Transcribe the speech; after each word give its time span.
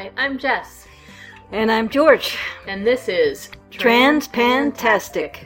Hi, 0.00 0.10
I'm 0.16 0.38
Jess, 0.38 0.86
And 1.52 1.70
I'm 1.70 1.90
George. 1.90 2.38
and 2.66 2.86
this 2.86 3.06
is 3.06 3.50
Transpantastic, 3.70 5.44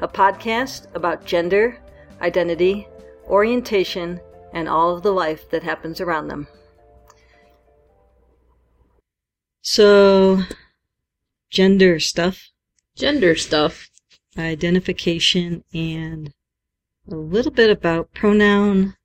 a 0.00 0.08
podcast 0.08 0.86
about 0.94 1.26
gender, 1.26 1.76
identity, 2.22 2.88
orientation, 3.28 4.18
and 4.54 4.66
all 4.66 4.96
of 4.96 5.02
the 5.02 5.12
life 5.12 5.50
that 5.50 5.62
happens 5.62 6.00
around 6.00 6.28
them. 6.28 6.46
So, 9.60 10.40
gender 11.50 12.00
stuff, 12.00 12.48
Gender 12.96 13.36
stuff. 13.36 13.90
identification, 14.38 15.64
and 15.74 16.32
a 17.10 17.14
little 17.14 17.52
bit 17.52 17.68
about 17.68 18.14
pronoun 18.14 18.96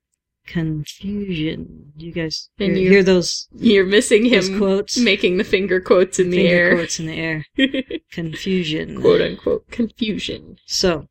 confusion. 0.52 1.92
Do 1.96 2.06
you 2.06 2.12
guys 2.12 2.48
hear, 2.56 2.72
you- 2.72 2.90
hear 2.90 3.02
those, 3.02 3.48
You're 3.54 3.86
missing 3.86 4.24
him 4.24 4.58
quotes? 4.58 4.96
making 4.98 5.36
the 5.36 5.44
finger 5.44 5.80
quotes 5.80 6.18
in 6.18 6.30
the 6.30 6.38
Finger 6.38 6.54
air. 6.54 6.74
quotes 6.76 6.98
in 7.00 7.06
the 7.06 7.14
air. 7.18 7.44
Confusion. 8.12 9.00
Quote 9.00 9.20
unquote 9.20 9.70
confusion. 9.70 10.58
So, 10.66 11.08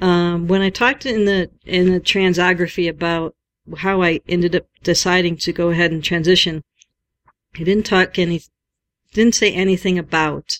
um, 0.00 0.48
when 0.48 0.60
I 0.62 0.70
talked 0.70 1.06
in 1.06 1.24
the 1.24 1.50
in 1.64 1.92
the 1.92 2.00
transography 2.00 2.88
about 2.88 3.34
how 3.78 4.02
I 4.02 4.20
ended 4.28 4.54
up 4.56 4.66
deciding 4.82 5.36
to 5.38 5.52
go 5.52 5.70
ahead 5.70 5.92
and 5.92 6.02
transition, 6.02 6.62
I 7.54 7.62
didn't 7.62 7.86
talk 7.86 8.18
any, 8.18 8.42
didn't 9.12 9.34
say 9.36 9.52
anything 9.52 9.98
about 9.98 10.58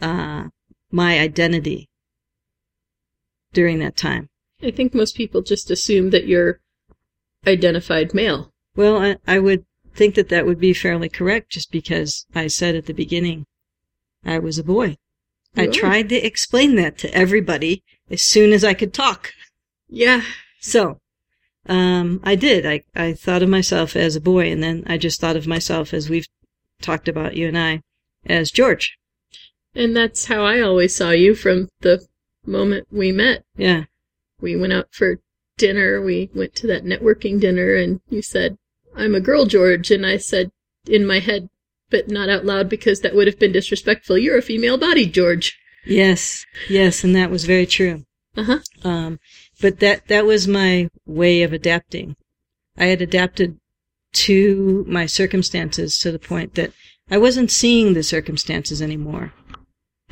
uh, 0.00 0.44
my 0.90 1.18
identity 1.18 1.88
during 3.52 3.78
that 3.80 3.96
time. 3.96 4.28
I 4.62 4.70
think 4.70 4.94
most 4.94 5.16
people 5.16 5.42
just 5.42 5.70
assume 5.70 6.10
that 6.10 6.26
you're 6.26 6.60
identified 7.46 8.14
male. 8.14 8.52
Well, 8.74 8.98
I, 8.98 9.16
I 9.26 9.38
would 9.38 9.64
think 9.94 10.14
that 10.14 10.28
that 10.28 10.46
would 10.46 10.60
be 10.60 10.72
fairly 10.72 11.08
correct, 11.08 11.50
just 11.50 11.70
because 11.70 12.26
I 12.34 12.48
said 12.48 12.74
at 12.74 12.86
the 12.86 12.92
beginning 12.92 13.46
I 14.24 14.38
was 14.38 14.58
a 14.58 14.64
boy. 14.64 14.96
I 15.56 15.66
are. 15.66 15.70
tried 15.72 16.08
to 16.10 16.16
explain 16.16 16.76
that 16.76 16.98
to 16.98 17.14
everybody 17.14 17.82
as 18.10 18.22
soon 18.22 18.52
as 18.52 18.64
I 18.64 18.74
could 18.74 18.92
talk. 18.92 19.32
Yeah. 19.88 20.22
So, 20.60 21.00
um, 21.68 22.20
I 22.22 22.34
did. 22.34 22.66
I, 22.66 22.82
I 22.94 23.12
thought 23.12 23.42
of 23.42 23.48
myself 23.48 23.96
as 23.96 24.16
a 24.16 24.20
boy, 24.20 24.50
and 24.50 24.62
then 24.62 24.84
I 24.86 24.98
just 24.98 25.20
thought 25.20 25.36
of 25.36 25.46
myself, 25.46 25.94
as 25.94 26.10
we've 26.10 26.26
talked 26.82 27.08
about, 27.08 27.36
you 27.36 27.48
and 27.48 27.58
I, 27.58 27.82
as 28.26 28.50
George. 28.50 28.98
And 29.74 29.96
that's 29.96 30.26
how 30.26 30.44
I 30.44 30.60
always 30.60 30.94
saw 30.94 31.10
you 31.10 31.34
from 31.34 31.68
the 31.80 32.06
moment 32.44 32.88
we 32.90 33.12
met. 33.12 33.44
Yeah. 33.56 33.84
We 34.40 34.56
went 34.56 34.72
out 34.72 34.88
for 34.90 35.20
dinner. 35.58 36.00
We 36.00 36.30
went 36.34 36.54
to 36.56 36.66
that 36.68 36.84
networking 36.84 37.40
dinner, 37.40 37.74
and 37.74 38.00
you 38.08 38.22
said, 38.22 38.58
I'm 38.94 39.14
a 39.14 39.20
girl, 39.20 39.44
George. 39.44 39.90
And 39.90 40.06
I 40.06 40.16
said 40.16 40.50
in 40.86 41.06
my 41.06 41.18
head, 41.18 41.48
but 41.90 42.08
not 42.08 42.28
out 42.28 42.44
loud 42.44 42.68
because 42.68 43.00
that 43.00 43.14
would 43.14 43.26
have 43.26 43.38
been 43.38 43.52
disrespectful, 43.52 44.18
you're 44.18 44.38
a 44.38 44.42
female 44.42 44.78
body, 44.78 45.06
George. 45.06 45.58
Yes. 45.84 46.44
Yes, 46.68 47.04
and 47.04 47.14
that 47.14 47.30
was 47.30 47.44
very 47.44 47.66
true. 47.66 48.04
Uh 48.36 48.44
huh. 48.44 48.58
Um, 48.84 49.20
but 49.60 49.80
that, 49.80 50.08
that 50.08 50.26
was 50.26 50.48
my 50.48 50.88
way 51.06 51.42
of 51.42 51.52
adapting. 51.52 52.16
I 52.76 52.86
had 52.86 53.00
adapted 53.00 53.58
to 54.12 54.84
my 54.88 55.06
circumstances 55.06 55.98
to 55.98 56.10
the 56.10 56.18
point 56.18 56.54
that 56.54 56.72
I 57.10 57.18
wasn't 57.18 57.50
seeing 57.50 57.94
the 57.94 58.02
circumstances 58.02 58.82
anymore. 58.82 59.32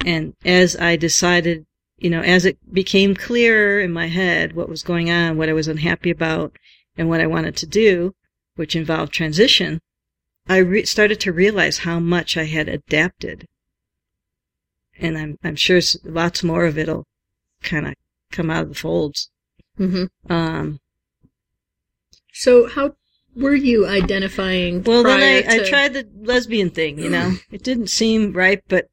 And 0.04 0.34
as 0.44 0.76
I 0.76 0.96
decided, 0.96 1.66
you 2.04 2.10
know, 2.10 2.20
as 2.20 2.44
it 2.44 2.58
became 2.70 3.14
clearer 3.14 3.80
in 3.80 3.90
my 3.90 4.08
head 4.08 4.52
what 4.54 4.68
was 4.68 4.82
going 4.82 5.10
on, 5.10 5.38
what 5.38 5.48
I 5.48 5.54
was 5.54 5.68
unhappy 5.68 6.10
about, 6.10 6.52
and 6.98 7.08
what 7.08 7.22
I 7.22 7.26
wanted 7.26 7.56
to 7.56 7.66
do, 7.66 8.14
which 8.56 8.76
involved 8.76 9.10
transition, 9.10 9.80
I 10.46 10.58
re- 10.58 10.84
started 10.84 11.18
to 11.20 11.32
realize 11.32 11.78
how 11.78 11.98
much 12.00 12.36
I 12.36 12.44
had 12.44 12.68
adapted. 12.68 13.48
And 14.98 15.16
I'm, 15.16 15.38
I'm 15.42 15.56
sure 15.56 15.80
lots 16.04 16.42
more 16.42 16.66
of 16.66 16.76
it'll 16.76 17.06
kind 17.62 17.86
of 17.88 17.94
come 18.30 18.50
out 18.50 18.64
of 18.64 18.68
the 18.68 18.74
folds. 18.74 19.30
Mm-hmm. 19.78 20.30
Um, 20.30 20.80
So 22.34 22.68
how 22.68 22.96
were 23.34 23.54
you 23.54 23.86
identifying? 23.86 24.82
well, 24.82 25.04
then 25.04 25.22
I, 25.22 25.54
I 25.54 25.58
to- 25.60 25.66
tried 25.70 25.94
the 25.94 26.06
lesbian 26.20 26.68
thing, 26.68 26.98
you 26.98 27.08
know. 27.08 27.32
It 27.50 27.62
didn't 27.62 27.88
seem 27.88 28.34
right, 28.34 28.62
but 28.68 28.88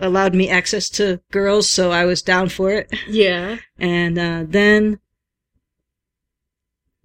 allowed 0.00 0.34
me 0.34 0.48
access 0.48 0.88
to 0.90 1.20
girls, 1.30 1.70
so 1.70 1.90
I 1.90 2.04
was 2.04 2.22
down 2.22 2.48
for 2.48 2.70
it. 2.72 2.92
Yeah. 3.08 3.58
And 3.78 4.18
uh, 4.18 4.44
then, 4.46 4.98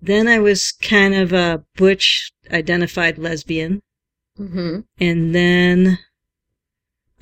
then 0.01 0.27
I 0.27 0.39
was 0.39 0.71
kind 0.71 1.13
of 1.13 1.33
a 1.33 1.63
butch 1.75 2.31
identified 2.51 3.17
lesbian. 3.17 3.81
Mm-hmm. 4.39 4.79
And 4.99 5.35
then 5.35 5.99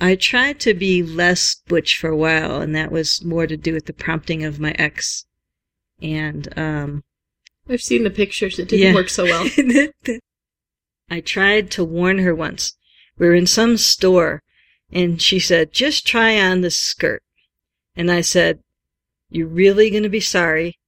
I 0.00 0.14
tried 0.14 0.60
to 0.60 0.74
be 0.74 1.02
less 1.02 1.56
butch 1.66 1.98
for 1.98 2.08
a 2.08 2.16
while, 2.16 2.60
and 2.60 2.74
that 2.74 2.92
was 2.92 3.24
more 3.24 3.46
to 3.46 3.56
do 3.56 3.72
with 3.74 3.86
the 3.86 3.92
prompting 3.92 4.44
of 4.44 4.60
my 4.60 4.72
ex. 4.78 5.26
And 6.00 6.48
um, 6.56 7.02
I've 7.68 7.82
seen 7.82 8.04
the 8.04 8.10
pictures. 8.10 8.58
It 8.58 8.68
didn't 8.68 8.86
Yeah. 8.86 8.94
work 8.94 9.08
so 9.08 9.24
well. 9.24 9.48
I 11.10 11.20
tried 11.20 11.70
to 11.72 11.84
warn 11.84 12.18
her 12.18 12.34
once. 12.34 12.74
We 13.18 13.26
were 13.26 13.34
in 13.34 13.46
some 13.46 13.76
store, 13.76 14.42
and 14.92 15.20
she 15.20 15.38
said, 15.38 15.72
"Just 15.72 16.06
try 16.06 16.40
on 16.40 16.60
this 16.60 16.76
skirt." 16.76 17.22
And 17.96 18.10
I 18.10 18.20
said, 18.20 18.60
"You're 19.30 19.46
really 19.46 19.90
going 19.90 20.02
to 20.04 20.08
be 20.08 20.20
sorry 20.20 20.78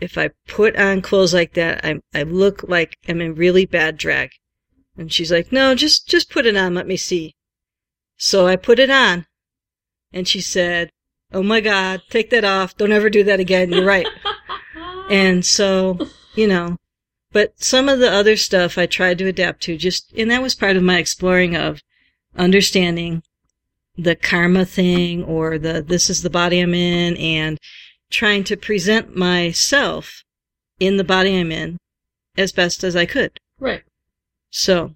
if 0.00 0.16
I 0.16 0.30
put 0.46 0.76
on 0.76 1.02
clothes 1.02 1.34
like 1.34 1.54
that. 1.54 1.84
I 1.84 2.00
I 2.14 2.22
look 2.22 2.64
like 2.68 2.96
I'm 3.08 3.20
in 3.20 3.34
really 3.34 3.66
bad 3.66 3.96
drag." 3.96 4.30
And 4.96 5.12
she's 5.12 5.30
like, 5.32 5.52
"No, 5.52 5.74
just 5.74 6.08
just 6.08 6.30
put 6.30 6.46
it 6.46 6.56
on. 6.56 6.74
Let 6.74 6.86
me 6.86 6.96
see." 6.96 7.34
So 8.16 8.46
I 8.46 8.56
put 8.56 8.78
it 8.78 8.90
on, 8.90 9.26
and 10.12 10.26
she 10.26 10.40
said, 10.40 10.90
"Oh 11.32 11.42
my 11.42 11.60
God, 11.60 12.02
take 12.10 12.30
that 12.30 12.44
off. 12.44 12.76
Don't 12.76 12.92
ever 12.92 13.10
do 13.10 13.24
that 13.24 13.40
again. 13.40 13.72
You're 13.72 13.84
right." 13.84 14.08
And 15.10 15.44
so, 15.44 15.98
you 16.36 16.46
know, 16.46 16.76
but 17.32 17.60
some 17.62 17.88
of 17.88 17.98
the 17.98 18.10
other 18.10 18.36
stuff 18.36 18.78
I 18.78 18.86
tried 18.86 19.18
to 19.18 19.26
adapt 19.26 19.60
to 19.64 19.76
just, 19.76 20.12
and 20.16 20.30
that 20.30 20.40
was 20.40 20.54
part 20.54 20.76
of 20.76 20.84
my 20.84 20.98
exploring 20.98 21.56
of 21.56 21.82
understanding 22.36 23.22
the 23.96 24.16
karma 24.16 24.64
thing 24.64 25.22
or 25.24 25.58
the 25.58 25.82
this 25.82 26.08
is 26.08 26.22
the 26.22 26.30
body 26.30 26.60
I'm 26.60 26.74
in 26.74 27.16
and 27.16 27.58
trying 28.10 28.44
to 28.44 28.56
present 28.56 29.16
myself 29.16 30.24
in 30.78 30.96
the 30.96 31.04
body 31.04 31.38
I'm 31.38 31.52
in 31.52 31.78
as 32.36 32.52
best 32.52 32.82
as 32.84 32.96
I 32.96 33.06
could. 33.06 33.38
right. 33.58 33.82
So, 34.52 34.94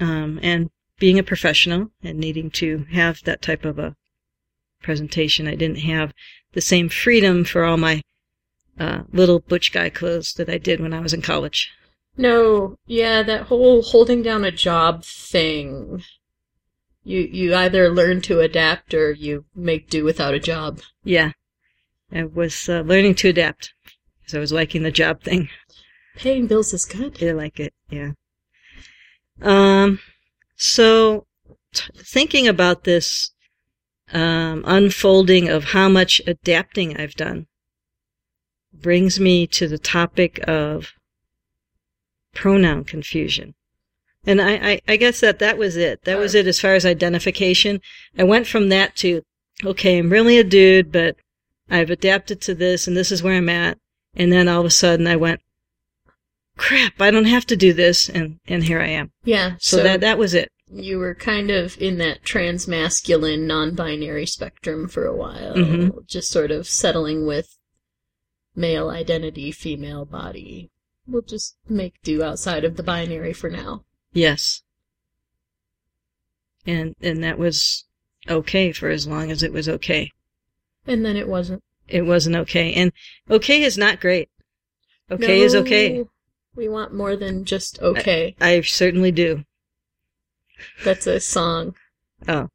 um, 0.00 0.40
and 0.42 0.70
being 0.98 1.18
a 1.18 1.22
professional 1.22 1.90
and 2.02 2.18
needing 2.18 2.50
to 2.50 2.86
have 2.92 3.22
that 3.24 3.40
type 3.40 3.64
of 3.64 3.78
a 3.78 3.94
presentation, 4.82 5.46
I 5.46 5.54
didn't 5.54 5.80
have 5.80 6.12
the 6.52 6.60
same 6.60 6.88
freedom 6.88 7.44
for 7.44 7.64
all 7.64 7.76
my 7.76 8.02
uh, 8.78 9.02
little 9.12 9.40
butch 9.40 9.72
guy 9.72 9.90
clothes 9.90 10.32
that 10.34 10.48
I 10.48 10.58
did 10.58 10.80
when 10.80 10.92
I 10.92 11.00
was 11.00 11.12
in 11.12 11.22
college. 11.22 11.70
No. 12.16 12.76
Yeah, 12.86 13.22
that 13.22 13.42
whole 13.42 13.82
holding 13.82 14.22
down 14.22 14.44
a 14.44 14.50
job 14.50 15.04
thing. 15.04 16.02
You 17.02 17.20
you 17.20 17.54
either 17.54 17.90
learn 17.90 18.20
to 18.22 18.40
adapt 18.40 18.92
or 18.94 19.12
you 19.12 19.44
make 19.54 19.88
do 19.88 20.04
without 20.04 20.34
a 20.34 20.40
job. 20.40 20.80
Yeah, 21.02 21.32
I 22.12 22.24
was 22.24 22.68
uh, 22.68 22.80
learning 22.80 23.14
to 23.16 23.28
adapt 23.28 23.72
because 24.20 24.34
I 24.34 24.38
was 24.38 24.52
liking 24.52 24.82
the 24.82 24.90
job 24.90 25.22
thing. 25.22 25.48
Paying 26.16 26.46
bills 26.46 26.74
is 26.74 26.84
good. 26.84 27.22
I 27.22 27.32
like 27.32 27.58
it. 27.58 27.72
Yeah. 27.88 28.12
Um. 29.40 30.00
So, 30.56 31.26
t- 31.72 31.90
thinking 31.96 32.46
about 32.46 32.84
this 32.84 33.32
um, 34.12 34.62
unfolding 34.66 35.48
of 35.48 35.64
how 35.64 35.88
much 35.88 36.20
adapting 36.26 36.96
I've 36.96 37.14
done 37.14 37.46
brings 38.72 39.18
me 39.20 39.46
to 39.46 39.68
the 39.68 39.78
topic 39.78 40.40
of 40.48 40.92
pronoun 42.34 42.84
confusion. 42.84 43.54
And 44.26 44.40
I, 44.40 44.52
I, 44.72 44.80
I 44.88 44.96
guess 44.96 45.20
that 45.20 45.38
that 45.38 45.56
was 45.56 45.76
it. 45.76 46.04
That 46.04 46.18
was 46.18 46.34
it 46.34 46.46
as 46.46 46.60
far 46.60 46.74
as 46.74 46.84
identification. 46.84 47.80
I 48.18 48.24
went 48.24 48.46
from 48.46 48.68
that 48.68 48.94
to, 48.96 49.22
okay, 49.64 49.98
I'm 49.98 50.10
really 50.10 50.38
a 50.38 50.44
dude, 50.44 50.92
but 50.92 51.16
I've 51.70 51.90
adapted 51.90 52.40
to 52.42 52.54
this 52.54 52.86
and 52.86 52.96
this 52.96 53.10
is 53.10 53.22
where 53.22 53.34
I'm 53.34 53.48
at. 53.48 53.78
And 54.14 54.30
then 54.32 54.46
all 54.48 54.60
of 54.60 54.66
a 54.66 54.70
sudden 54.70 55.06
I 55.06 55.16
went, 55.16 55.40
crap, 56.56 57.00
I 57.00 57.10
don't 57.10 57.24
have 57.26 57.46
to 57.46 57.56
do 57.56 57.72
this. 57.72 58.08
And, 58.10 58.40
and 58.46 58.64
here 58.64 58.80
I 58.80 58.88
am. 58.88 59.12
Yeah. 59.24 59.52
So, 59.58 59.78
So, 59.78 59.82
that, 59.84 60.00
that 60.00 60.18
was 60.18 60.34
it. 60.34 60.50
you 60.70 60.98
were 60.98 61.14
kind 61.14 61.50
of 61.50 61.80
in 61.80 61.96
that 61.98 62.22
transmasculine, 62.22 63.46
non-binary 63.46 64.26
spectrum 64.26 64.86
for 64.88 65.06
a 65.06 65.16
while, 65.16 65.54
Mhm. 65.54 66.06
just 66.06 66.30
sort 66.30 66.50
of 66.50 66.68
settling 66.68 67.26
with 67.26 67.56
male 68.54 68.90
identity, 68.90 69.50
female 69.50 70.04
body. 70.04 70.70
We'll 71.06 71.22
just 71.22 71.56
make 71.68 71.94
do 72.02 72.22
outside 72.22 72.64
of 72.64 72.76
the 72.76 72.82
binary 72.82 73.32
for 73.32 73.48
now. 73.50 73.84
Yes. 74.12 74.62
And, 76.66 76.94
and 77.00 77.22
that 77.24 77.38
was 77.38 77.84
okay 78.28 78.72
for 78.72 78.88
as 78.88 79.06
long 79.06 79.30
as 79.30 79.42
it 79.42 79.52
was 79.52 79.68
okay. 79.68 80.12
And 80.86 81.04
then 81.04 81.16
it 81.16 81.28
wasn't. 81.28 81.62
It 81.88 82.02
wasn't 82.02 82.36
okay. 82.36 82.72
And 82.74 82.92
okay 83.28 83.62
is 83.62 83.76
not 83.76 84.00
great. 84.00 84.28
Okay 85.10 85.40
is 85.40 85.54
okay. 85.54 86.04
We 86.54 86.68
want 86.68 86.94
more 86.94 87.16
than 87.16 87.44
just 87.44 87.80
okay. 87.80 88.36
I 88.40 88.60
certainly 88.60 89.10
do. 89.10 89.44
That's 90.84 91.06
a 91.06 91.20
song. 91.20 91.74
Oh, 92.28 92.48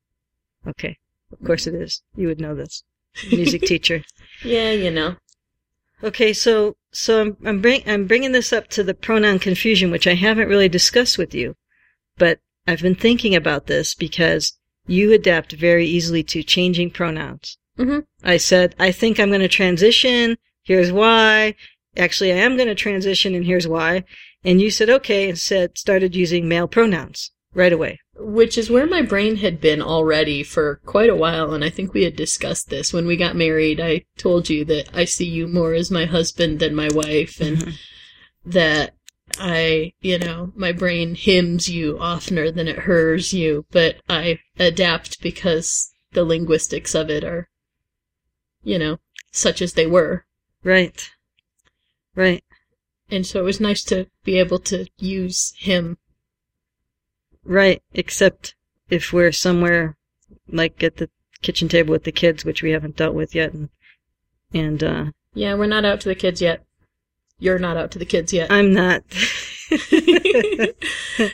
okay. 0.67 0.97
Of 1.31 1.45
course 1.45 1.67
it 1.67 1.73
is. 1.75 2.01
You 2.15 2.27
would 2.27 2.39
know 2.39 2.55
this. 2.55 2.83
Music 3.31 3.61
teacher. 3.63 4.03
Yeah, 4.43 4.71
you 4.71 4.91
know. 4.91 5.15
Okay, 6.03 6.33
so 6.33 6.75
so 6.95 7.21
I'm 7.21 7.37
I'm, 7.45 7.61
bring, 7.61 7.83
I'm 7.87 8.07
bringing 8.07 8.31
this 8.31 8.53
up 8.53 8.69
to 8.69 8.83
the 8.83 8.93
pronoun 8.93 9.39
confusion, 9.39 9.91
which 9.91 10.07
I 10.07 10.15
haven't 10.15 10.47
really 10.47 10.69
discussed 10.69 11.17
with 11.17 11.33
you, 11.33 11.55
but 12.17 12.39
I've 12.67 12.81
been 12.81 12.95
thinking 12.95 13.35
about 13.35 13.67
this 13.67 13.93
because 13.93 14.57
you 14.87 15.11
adapt 15.13 15.51
very 15.53 15.85
easily 15.85 16.23
to 16.23 16.43
changing 16.43 16.91
pronouns. 16.91 17.57
hmm 17.77 17.99
I 18.23 18.37
said 18.37 18.75
I 18.79 18.91
think 18.91 19.19
I'm 19.19 19.29
going 19.29 19.41
to 19.41 19.47
transition. 19.47 20.37
Here's 20.63 20.91
why. 20.91 21.55
Actually, 21.97 22.31
I 22.33 22.37
am 22.37 22.55
going 22.55 22.67
to 22.67 22.75
transition, 22.75 23.35
and 23.35 23.45
here's 23.45 23.67
why. 23.67 24.03
And 24.43 24.61
you 24.61 24.69
said 24.69 24.89
okay, 24.89 25.29
and 25.29 25.37
said 25.37 25.77
started 25.77 26.15
using 26.15 26.47
male 26.47 26.67
pronouns 26.67 27.31
right 27.55 27.73
away. 27.73 27.99
Which 28.17 28.57
is 28.57 28.69
where 28.69 28.85
my 28.85 29.01
brain 29.01 29.37
had 29.37 29.59
been 29.59 29.81
already 29.81 30.43
for 30.43 30.81
quite 30.85 31.09
a 31.09 31.15
while, 31.15 31.53
and 31.53 31.63
I 31.63 31.69
think 31.69 31.93
we 31.93 32.03
had 32.03 32.15
discussed 32.15 32.69
this 32.69 32.93
when 32.93 33.07
we 33.07 33.17
got 33.17 33.35
married. 33.35 33.79
I 33.79 34.05
told 34.17 34.49
you 34.49 34.63
that 34.65 34.89
I 34.93 35.05
see 35.05 35.27
you 35.27 35.47
more 35.47 35.73
as 35.73 35.89
my 35.89 36.05
husband 36.05 36.59
than 36.59 36.75
my 36.75 36.89
wife, 36.93 37.41
and 37.41 37.77
that 38.45 38.93
I, 39.39 39.93
you 40.01 40.19
know, 40.19 40.53
my 40.55 40.71
brain 40.71 41.15
hymns 41.15 41.67
you 41.67 41.97
oftener 41.99 42.51
than 42.51 42.67
it 42.67 42.79
hers 42.79 43.33
you, 43.33 43.65
but 43.71 43.97
I 44.07 44.39
adapt 44.59 45.21
because 45.21 45.91
the 46.11 46.23
linguistics 46.23 46.93
of 46.93 47.09
it 47.09 47.23
are, 47.23 47.49
you 48.63 48.77
know, 48.77 48.99
such 49.31 49.61
as 49.61 49.73
they 49.73 49.87
were. 49.87 50.25
Right. 50.63 51.09
Right. 52.15 52.43
And 53.09 53.25
so 53.25 53.39
it 53.39 53.43
was 53.43 53.59
nice 53.59 53.83
to 53.85 54.07
be 54.23 54.39
able 54.39 54.59
to 54.59 54.87
use 54.97 55.53
him. 55.57 55.97
Right, 57.45 57.81
except 57.93 58.55
if 58.89 59.13
we're 59.13 59.31
somewhere 59.31 59.95
like 60.47 60.81
at 60.83 60.97
the 60.97 61.09
kitchen 61.41 61.69
table 61.69 61.91
with 61.91 62.03
the 62.03 62.11
kids, 62.11 62.43
which 62.43 62.61
we 62.63 62.71
haven't 62.71 62.97
dealt 62.97 63.15
with 63.15 63.35
yet, 63.35 63.53
and 63.53 63.69
and 64.53 64.83
uh, 64.83 65.05
Yeah, 65.33 65.53
we're 65.55 65.67
not 65.67 65.85
out 65.85 66.01
to 66.01 66.09
the 66.09 66.15
kids 66.15 66.41
yet. 66.41 66.65
You're 67.37 67.59
not 67.59 67.77
out 67.77 67.91
to 67.91 67.99
the 67.99 68.05
kids 68.05 68.33
yet. 68.33 68.51
I'm 68.51 68.73
not. 68.73 69.03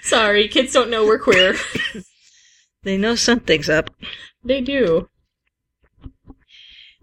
Sorry, 0.02 0.48
kids 0.48 0.74
don't 0.74 0.90
know 0.90 1.06
we're 1.06 1.20
queer. 1.20 1.56
they 2.84 2.98
know 2.98 3.16
something's 3.16 3.70
up. 3.70 3.90
They 4.44 4.62
do. 4.62 5.10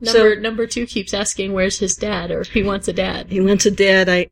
So- 0.02 0.12
Number 0.12 0.40
number 0.40 0.66
two 0.66 0.86
keeps 0.86 1.14
asking 1.14 1.52
where's 1.52 1.78
his 1.78 1.96
dad, 1.96 2.30
or 2.30 2.40
if 2.40 2.52
he 2.52 2.62
wants 2.62 2.88
a 2.88 2.92
dad. 2.92 3.30
He 3.30 3.40
wants 3.40 3.66
a 3.66 3.70
dad. 3.70 4.08
I, 4.08 4.30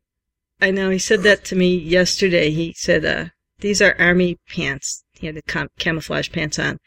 I 0.61 0.71
know. 0.71 0.89
He 0.89 0.99
said 0.99 1.23
that 1.23 1.43
to 1.45 1.55
me 1.55 1.75
yesterday. 1.75 2.51
He 2.51 2.73
said, 2.73 3.05
uh, 3.05 3.25
"These 3.59 3.81
are 3.81 3.95
army 3.99 4.37
pants." 4.47 5.03
He 5.13 5.25
had 5.25 5.35
the 5.35 5.41
cam- 5.41 5.69
camouflage 5.79 6.31
pants 6.31 6.59
on. 6.59 6.79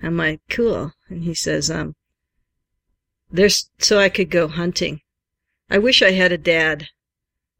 I'm 0.00 0.16
like, 0.16 0.40
"Cool." 0.48 0.92
And 1.08 1.24
he 1.24 1.34
says, 1.34 1.70
"Um, 1.70 1.96
there's 3.30 3.70
so 3.78 3.98
I 3.98 4.08
could 4.08 4.30
go 4.30 4.46
hunting. 4.46 5.00
I 5.70 5.78
wish 5.78 6.02
I 6.02 6.12
had 6.12 6.30
a 6.32 6.38
dad." 6.38 6.88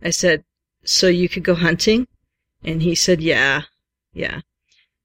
I 0.02 0.10
said, 0.10 0.44
"So 0.84 1.08
you 1.08 1.28
could 1.28 1.44
go 1.44 1.54
hunting?" 1.54 2.06
And 2.62 2.82
he 2.82 2.94
said, 2.94 3.20
"Yeah, 3.20 3.62
yeah." 4.12 4.42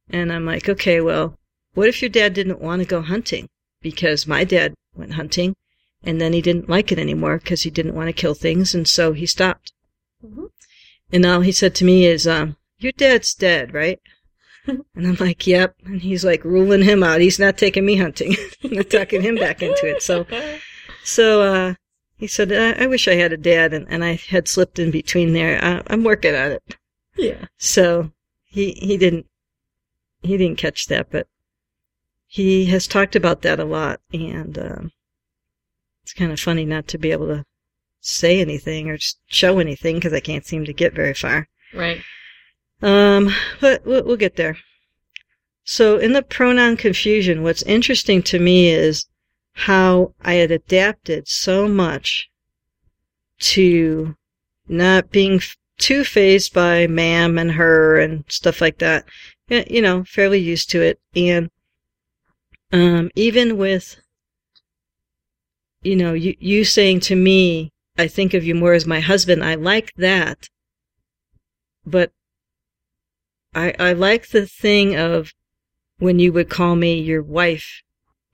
And 0.10 0.32
I'm 0.32 0.46
like, 0.46 0.70
"Okay, 0.70 1.02
well, 1.02 1.40
what 1.74 1.88
if 1.88 2.02
your 2.02 2.10
dad 2.10 2.34
didn't 2.34 2.62
want 2.62 2.82
to 2.82 2.88
go 2.88 3.02
hunting? 3.02 3.50
Because 3.82 4.28
my 4.28 4.44
dad 4.44 4.76
went 4.94 5.14
hunting." 5.14 5.56
And 6.04 6.22
then 6.22 6.34
he 6.34 6.42
didn't 6.42 6.70
like 6.70 6.92
it 6.92 7.00
anymore 7.00 7.40
because 7.40 7.64
he 7.64 7.72
didn't 7.72 7.96
want 7.96 8.08
to 8.08 8.14
kill 8.14 8.36
things, 8.36 8.76
and 8.76 8.88
so 8.88 9.14
he 9.14 9.26
stopped. 9.26 9.74
Mhm. 10.24 10.52
And 11.12 11.26
all 11.26 11.42
he 11.42 11.52
said 11.52 11.74
to 11.76 11.86
me 11.86 12.06
is, 12.06 12.28
um, 12.28 12.57
your 12.80 12.92
dad's 12.92 13.34
dead, 13.34 13.74
right? 13.74 14.00
and 14.68 14.84
I'm 15.08 15.16
like, 15.16 15.48
yep. 15.48 15.76
And 15.86 16.02
he's 16.02 16.26
like 16.26 16.44
ruling 16.44 16.84
him 16.84 17.04
out. 17.04 17.22
He's 17.22 17.40
not 17.40 17.58
taking 17.58 17.86
me 17.86 17.96
hunting. 17.96 18.36
I'm 18.64 18.72
not 18.74 18.90
talking 18.90 19.22
him 19.22 19.36
back 19.36 19.62
into 19.62 19.88
it. 19.88 20.02
So, 20.02 20.26
so, 21.04 21.42
uh, 21.42 21.74
he 22.18 22.28
said, 22.28 22.52
I, 22.52 22.84
I 22.84 22.88
wish 22.88 23.08
I 23.08 23.16
had 23.16 23.32
a 23.32 23.38
dad 23.38 23.74
and, 23.74 23.86
and 23.90 24.04
I 24.04 24.16
had 24.16 24.48
slipped 24.48 24.80
in 24.80 24.92
between 24.92 25.34
there. 25.34 25.64
I, 25.64 25.84
I'm 25.88 26.04
working 26.04 26.36
on 26.36 26.52
it. 26.54 26.78
yeah. 27.16 27.46
So 27.58 28.12
he, 28.46 28.72
he 28.72 28.98
didn't, 28.98 29.28
he 30.22 30.36
didn't 30.38 30.58
catch 30.58 30.88
that, 30.88 31.12
but 31.12 31.28
he 32.26 32.66
has 32.66 32.88
talked 32.88 33.16
about 33.16 33.44
that 33.44 33.60
a 33.60 33.66
lot. 33.66 34.02
And, 34.12 34.58
um, 34.58 34.92
it's 36.04 36.14
kind 36.14 36.32
of 36.32 36.40
funny 36.40 36.66
not 36.66 36.88
to 36.88 36.98
be 36.98 37.12
able 37.12 37.28
to 37.28 37.46
say 38.00 38.40
anything 38.40 38.90
or 38.90 38.98
show 39.28 39.60
anything 39.60 39.96
because 39.96 40.14
I 40.14 40.20
can't 40.22 40.46
seem 40.46 40.66
to 40.66 40.74
get 40.74 40.94
very 40.94 41.14
far. 41.14 41.48
Right. 41.74 42.02
Um, 42.82 43.34
but 43.60 43.86
we'll, 43.86 44.18
get 44.18 44.36
there. 44.36 44.58
So 45.64 45.98
in 45.98 46.14
the 46.14 46.22
pronoun 46.22 46.78
confusion, 46.78 47.44
what's 47.44 47.64
interesting 47.64 48.22
to 48.24 48.40
me 48.40 48.70
is 48.70 49.08
how 49.54 50.14
I 50.22 50.36
had 50.36 50.52
adapted 50.52 51.28
so 51.28 51.68
much 51.68 52.30
to 53.40 54.16
not 54.68 55.12
being 55.12 55.42
too 55.80 56.04
fazed 56.04 56.54
by 56.54 56.88
ma'am 56.88 57.38
and 57.38 57.52
her 57.52 58.00
and 58.00 58.24
stuff 58.28 58.62
like 58.62 58.78
that. 58.80 59.06
You 59.50 59.82
know, 59.82 60.04
fairly 60.04 60.40
used 60.40 60.70
to 60.72 60.82
it. 60.82 61.00
And, 61.16 61.50
um, 62.72 63.10
even 63.16 63.58
with, 63.58 63.98
you 65.82 65.96
know, 65.96 66.14
you, 66.14 66.36
you 66.40 66.64
saying 66.64 67.00
to 67.02 67.16
me, 67.16 67.72
I 67.98 68.08
think 68.08 68.34
of 68.34 68.44
you 68.44 68.54
more 68.54 68.74
as 68.74 68.86
my 68.86 69.00
husband, 69.00 69.44
I 69.44 69.56
like 69.56 69.94
that. 69.96 70.50
But 71.86 72.12
I, 73.58 73.74
I 73.80 73.94
like 73.94 74.30
the 74.30 74.46
thing 74.46 74.96
of 74.96 75.34
when 75.98 76.20
you 76.20 76.32
would 76.32 76.48
call 76.48 76.76
me 76.76 77.00
your 77.00 77.24
wife 77.24 77.82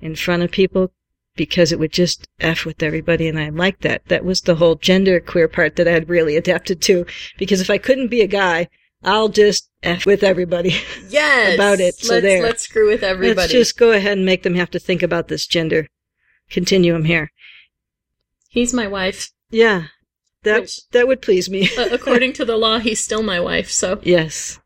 in 0.02 0.16
front 0.18 0.44
of 0.44 0.52
people 0.52 0.92
because 1.36 1.72
it 1.72 1.80
would 1.80 1.94
just 1.94 2.28
F 2.42 2.66
with 2.66 2.84
everybody 2.84 3.30
and 3.30 3.40
I 3.40 3.48
like 3.48 3.80
that. 3.80 4.06
That 4.10 4.26
was 4.26 4.42
the 4.42 4.56
whole 4.56 4.76
gender 4.76 5.22
queer 5.22 5.48
part 5.48 5.78
that 5.78 5.88
I 5.88 5.92
had 5.92 6.10
really 6.10 6.36
adapted 6.36 6.82
to 6.84 7.06
because 7.38 7.62
if 7.62 7.70
I 7.70 7.78
couldn't 7.78 8.10
be 8.10 8.20
a 8.20 8.28
guy, 8.28 8.68
I'll 9.02 9.30
just 9.30 9.70
F 9.82 10.06
with 10.06 10.24
everybody. 10.24 10.76
Yes. 11.10 11.56
About 11.56 11.80
it, 11.80 11.96
so 11.96 12.16
let's 12.16 12.24
there. 12.24 12.44
let's 12.44 12.64
screw 12.64 12.90
with 12.90 13.04
everybody. 13.04 13.38
Let's 13.38 13.52
just 13.52 13.78
go 13.78 13.92
ahead 13.92 14.18
and 14.18 14.26
make 14.26 14.42
them 14.44 14.56
have 14.56 14.72
to 14.72 14.80
think 14.80 15.04
about 15.04 15.28
this 15.28 15.46
gender 15.46 15.88
continuum 16.50 17.06
here. 17.06 17.32
He's 18.50 18.74
my 18.74 18.88
wife. 18.88 19.30
Yeah. 19.52 19.86
That, 20.42 20.62
Which- 20.62 20.90
that 20.90 21.08
would 21.08 21.22
please 21.22 21.50
me. 21.50 21.70
According 21.78 22.34
to 22.40 22.46
the 22.46 22.58
law, 22.58 22.80
he's 22.80 23.04
still 23.04 23.24
my 23.24 23.40
wife. 23.40 23.70
So 23.70 24.00
Yes. 24.04 24.60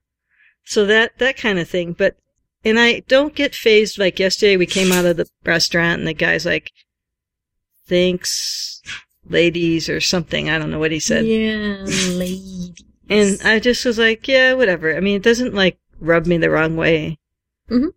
So 0.67 0.85
that, 0.85 1.17
that 1.19 1.37
kind 1.37 1.59
of 1.59 1.69
thing. 1.69 1.93
But, 1.93 2.17
and 2.65 2.77
I 2.77 2.99
don't 3.07 3.33
get 3.33 3.55
fazed 3.55 3.97
like 3.97 4.19
yesterday 4.19 4.57
we 4.57 4.65
came 4.65 4.91
out 4.91 5.05
of 5.05 5.15
the 5.17 5.27
restaurant 5.45 5.99
and 5.99 6.07
the 6.07 6.13
guy's 6.13 6.45
like, 6.45 6.71
thanks, 7.87 8.81
ladies, 9.29 9.89
or 9.89 10.01
something. 10.01 10.49
I 10.49 10.57
don't 10.59 10.71
know 10.71 10.79
what 10.79 10.91
he 10.91 10.99
said. 10.99 11.25
yeah, 11.25 11.77
ladies. 12.17 12.71
And 13.09 13.39
I 13.43 13.59
just 13.59 13.85
was 13.85 13.97
like, 13.97 14.27
yeah, 14.27 14.53
whatever. 14.53 14.95
I 14.95 14.99
mean, 14.99 15.15
it 15.15 15.23
doesn't 15.23 15.53
like 15.53 15.77
rub 15.99 16.25
me 16.25 16.37
the 16.37 16.49
wrong 16.49 16.75
way. 16.75 17.17
Mhm. 17.69 17.93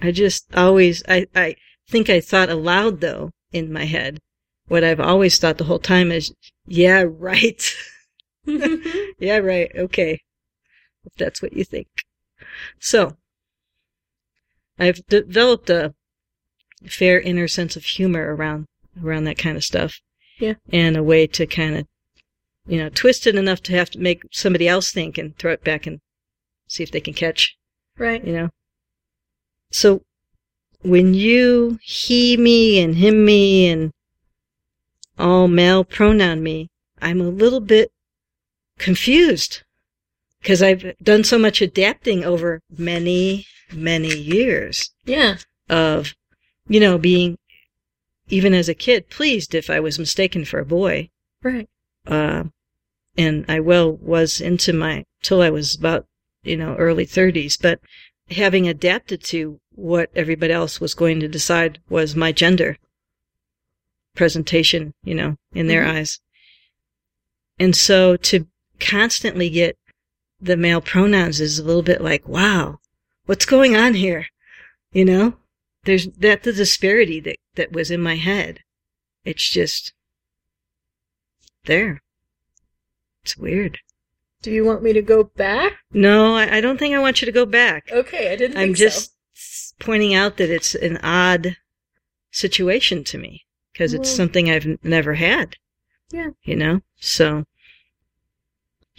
I 0.00 0.12
just 0.12 0.46
always, 0.54 1.02
I, 1.06 1.26
I 1.36 1.56
think 1.88 2.08
I 2.08 2.20
thought 2.20 2.48
aloud 2.48 3.00
though 3.02 3.30
in 3.52 3.70
my 3.70 3.84
head. 3.84 4.18
What 4.68 4.84
I've 4.84 5.00
always 5.00 5.38
thought 5.38 5.58
the 5.58 5.64
whole 5.64 5.78
time 5.80 6.10
is, 6.10 6.32
yeah, 6.66 7.04
right. 7.06 7.62
yeah, 9.18 9.36
right. 9.38 9.70
Okay. 9.76 10.22
If 11.04 11.14
that's 11.14 11.42
what 11.42 11.52
you 11.52 11.64
think. 11.64 11.88
So, 12.78 13.16
I've 14.78 15.06
de- 15.06 15.22
developed 15.22 15.70
a 15.70 15.94
fair 16.86 17.20
inner 17.20 17.48
sense 17.48 17.76
of 17.76 17.84
humor 17.84 18.34
around, 18.34 18.66
around 19.02 19.24
that 19.24 19.38
kind 19.38 19.56
of 19.56 19.64
stuff. 19.64 20.00
Yeah. 20.38 20.54
And 20.72 20.96
a 20.96 21.02
way 21.02 21.26
to 21.26 21.46
kind 21.46 21.76
of, 21.76 21.86
you 22.66 22.78
know, 22.78 22.88
twist 22.88 23.26
it 23.26 23.36
enough 23.36 23.62
to 23.64 23.72
have 23.72 23.90
to 23.90 23.98
make 23.98 24.22
somebody 24.32 24.66
else 24.66 24.90
think 24.90 25.18
and 25.18 25.36
throw 25.36 25.52
it 25.52 25.64
back 25.64 25.86
and 25.86 26.00
see 26.66 26.82
if 26.82 26.90
they 26.90 27.00
can 27.00 27.14
catch, 27.14 27.56
right. 27.98 28.24
you 28.24 28.32
know. 28.32 28.50
So, 29.70 30.02
when 30.82 31.12
you 31.12 31.78
he 31.82 32.36
me 32.38 32.80
and 32.80 32.96
him 32.96 33.24
me 33.24 33.68
and 33.68 33.92
all 35.18 35.46
male 35.46 35.84
pronoun 35.84 36.42
me, 36.42 36.70
I'm 37.02 37.20
a 37.20 37.28
little 37.28 37.60
bit 37.60 37.90
confused 38.78 39.62
because 40.40 40.62
I've 40.62 40.94
done 41.02 41.24
so 41.24 41.38
much 41.38 41.60
adapting 41.60 42.24
over 42.24 42.60
many, 42.76 43.46
many 43.72 44.14
years 44.14 44.90
Yeah. 45.04 45.38
of, 45.68 46.14
you 46.68 46.80
know, 46.80 46.98
being, 46.98 47.36
even 48.28 48.54
as 48.54 48.68
a 48.68 48.74
kid, 48.74 49.10
pleased 49.10 49.54
if 49.54 49.68
I 49.70 49.80
was 49.80 49.98
mistaken 49.98 50.44
for 50.44 50.58
a 50.58 50.64
boy. 50.64 51.10
Right. 51.42 51.68
Uh, 52.06 52.44
and 53.16 53.44
I 53.48 53.60
well 53.60 53.92
was 53.92 54.40
into 54.40 54.72
my, 54.72 55.04
till 55.22 55.42
I 55.42 55.50
was 55.50 55.74
about, 55.74 56.06
you 56.42 56.56
know, 56.56 56.74
early 56.76 57.04
thirties, 57.04 57.56
but 57.56 57.80
having 58.30 58.68
adapted 58.68 59.22
to 59.24 59.60
what 59.74 60.10
everybody 60.14 60.52
else 60.52 60.80
was 60.80 60.94
going 60.94 61.20
to 61.20 61.28
decide 61.28 61.80
was 61.88 62.14
my 62.14 62.32
gender 62.32 62.78
presentation, 64.14 64.94
you 65.04 65.14
know, 65.14 65.36
in 65.52 65.66
their 65.66 65.84
Mhm. 65.84 65.94
eyes. 65.96 66.20
And 67.58 67.76
so 67.76 68.16
to 68.16 68.46
constantly 68.78 69.50
get 69.50 69.76
the 70.40 70.56
male 70.56 70.80
pronouns 70.80 71.40
is 71.40 71.58
a 71.58 71.64
little 71.64 71.82
bit 71.82 72.00
like, 72.00 72.26
wow, 72.26 72.80
what's 73.26 73.44
going 73.44 73.76
on 73.76 73.94
here? 73.94 74.26
You 74.92 75.04
know, 75.04 75.34
there's 75.84 76.08
that 76.08 76.42
the 76.42 76.52
disparity 76.52 77.20
that, 77.20 77.36
that 77.54 77.72
was 77.72 77.90
in 77.90 78.00
my 78.00 78.16
head. 78.16 78.60
It's 79.24 79.48
just 79.48 79.92
there. 81.66 82.02
It's 83.22 83.36
weird. 83.36 83.78
Do 84.42 84.50
you 84.50 84.64
want 84.64 84.82
me 84.82 84.94
to 84.94 85.02
go 85.02 85.24
back? 85.24 85.74
No, 85.92 86.34
I, 86.34 86.56
I 86.56 86.60
don't 86.60 86.78
think 86.78 86.94
I 86.94 86.98
want 86.98 87.20
you 87.20 87.26
to 87.26 87.32
go 87.32 87.44
back. 87.44 87.90
Okay, 87.92 88.32
I 88.32 88.36
didn't 88.36 88.56
I'm 88.56 88.74
just 88.74 89.12
so. 89.34 89.74
pointing 89.78 90.14
out 90.14 90.38
that 90.38 90.48
it's 90.48 90.74
an 90.74 90.96
odd 90.98 91.56
situation 92.30 93.04
to 93.04 93.18
me 93.18 93.44
because 93.72 93.92
it's 93.92 94.10
something 94.10 94.48
I've 94.48 94.66
n- 94.66 94.78
never 94.82 95.14
had. 95.14 95.56
Yeah. 96.10 96.30
You 96.42 96.56
know? 96.56 96.80
So 96.96 97.44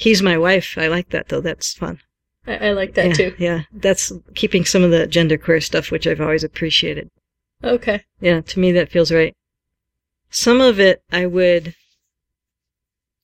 he's 0.01 0.21
my 0.23 0.37
wife. 0.37 0.77
I 0.77 0.87
like 0.87 1.09
that 1.09 1.29
though. 1.29 1.41
That's 1.41 1.73
fun. 1.73 1.99
I, 2.47 2.69
I 2.69 2.71
like 2.71 2.95
that 2.95 3.07
yeah, 3.07 3.13
too. 3.13 3.35
Yeah. 3.37 3.61
That's 3.71 4.11
keeping 4.33 4.65
some 4.65 4.83
of 4.83 4.91
the 4.91 5.07
genderqueer 5.07 5.63
stuff, 5.63 5.91
which 5.91 6.07
I've 6.07 6.21
always 6.21 6.43
appreciated. 6.43 7.09
Okay. 7.63 8.03
Yeah, 8.19 8.41
to 8.41 8.59
me 8.59 8.71
that 8.71 8.89
feels 8.89 9.11
right. 9.11 9.35
Some 10.31 10.59
of 10.59 10.79
it 10.79 11.03
I 11.11 11.27
would 11.27 11.75